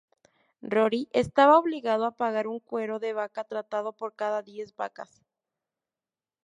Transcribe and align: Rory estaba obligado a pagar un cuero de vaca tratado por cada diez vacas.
Rory 0.63 1.09
estaba 1.11 1.59
obligado 1.59 2.05
a 2.05 2.15
pagar 2.15 2.47
un 2.47 2.59
cuero 2.59 2.97
de 2.97 3.13
vaca 3.13 3.43
tratado 3.43 3.93
por 3.93 4.15
cada 4.15 4.41
diez 4.41 4.75
vacas. 4.75 5.21